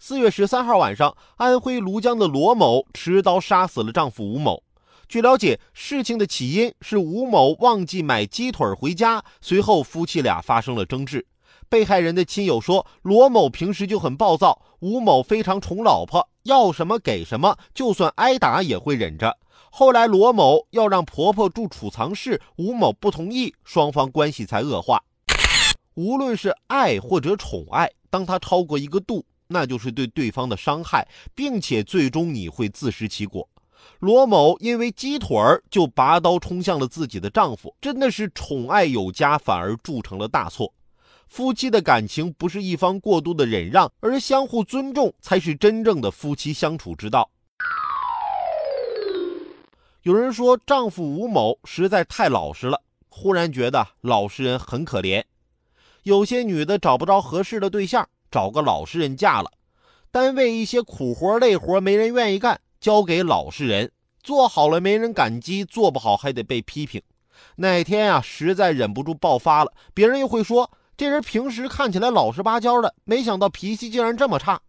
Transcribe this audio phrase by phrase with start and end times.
[0.00, 4.62] 四月十三号晚上，安徽庐江的罗某持刀杀死了丈夫吴某。
[5.08, 11.26] 据了解，事情的起因是吴某忘记买鸡腿回家，随后夫妻俩发生了争执。
[11.68, 19.36] 被害人的亲友说，罗某平时就很暴躁，吴某非常宠老婆，要什么给什么，就算挨打也会忍着。
[19.70, 25.02] 后来罗某要让婆婆住储藏室，吴某不同意，双方关系才恶化。
[25.94, 33.48] 无论是爱或者宠爱，当它超过一个度，那就是对对方的伤害，并且最终你会自食其果。
[34.00, 40.72] 罗某因为鸡腿儿就拔刀冲向了自己的丈夫，真的是宠爱有加，反而铸成了大错。
[41.26, 47.28] 夫妻的感情不是一方过度的忍让，而相互尊重才是真正的夫妻相处之道。
[50.02, 55.22] 有人说丈夫吴某实在太老实了，忽然觉得老实人很可怜。
[56.04, 59.50] 有些女的找不着合适的对象，找个老实人嫁了。
[60.10, 63.90] 单位一些苦活累活没人愿意干，交给老实人
[64.22, 67.02] 做好了，没人感激；做不好还得被批评。
[67.56, 70.70] 哪天啊，实在忍不住爆发了，别人又会说。
[70.96, 74.60] 这人平时看起来老实巴交的，没想到脾气竟然这么差。